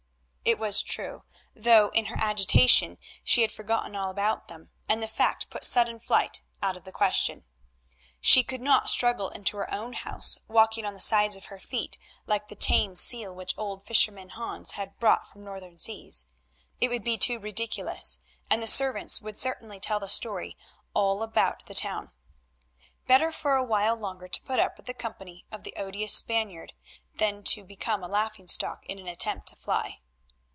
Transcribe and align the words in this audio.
It 0.43 0.57
was 0.59 0.81
true, 0.81 1.23
though 1.55 1.89
in 1.91 2.05
her 2.07 2.17
agitation 2.19 2.97
she 3.23 3.41
had 3.43 3.53
forgotten 3.53 3.95
all 3.95 4.09
about 4.09 4.47
them, 4.49 4.71
and 4.89 5.01
the 5.01 5.07
fact 5.07 5.49
put 5.49 5.63
sudden 5.63 5.99
flight 5.99 6.41
out 6.61 6.75
of 6.75 6.83
the 6.83 6.91
question. 6.91 7.45
She 8.19 8.43
could 8.43 8.59
not 8.59 8.89
struggle 8.89 9.29
into 9.29 9.55
her 9.57 9.71
own 9.73 9.93
house 9.93 10.39
walking 10.49 10.83
on 10.83 10.93
the 10.95 10.99
sides 10.99 11.37
of 11.37 11.45
her 11.45 11.59
feet 11.59 11.97
like 12.25 12.47
the 12.49 12.55
tame 12.55 12.97
seal 12.97 13.33
which 13.33 13.53
old 13.57 13.83
fisherman 13.85 14.29
Hans 14.31 14.71
had 14.71 14.97
brought 14.99 15.25
from 15.25 15.45
northern 15.45 15.77
seas. 15.77 16.25
It 16.81 16.89
would 16.89 17.03
be 17.03 17.17
too 17.17 17.39
ridiculous, 17.39 18.19
and 18.49 18.61
the 18.61 18.67
servants 18.67 19.21
would 19.21 19.37
certainly 19.37 19.79
tell 19.79 20.01
the 20.01 20.09
story 20.09 20.57
all 20.95 21.21
about 21.23 21.67
the 21.67 21.75
town. 21.75 22.11
Better 23.07 23.31
for 23.31 23.55
a 23.55 23.63
while 23.63 23.95
longer 23.95 24.27
to 24.27 24.41
put 24.41 24.59
up 24.59 24.75
with 24.75 24.87
the 24.87 24.93
company 24.95 25.45
of 25.51 25.63
this 25.63 25.73
odious 25.77 26.13
Spaniard 26.13 26.73
than 27.13 27.41
to 27.43 27.63
become 27.63 28.03
a 28.03 28.07
laughing 28.09 28.47
stock 28.49 28.85
in 28.87 28.97
an 28.99 29.07
attempt 29.07 29.47
to 29.49 29.55
fly. 29.55 29.99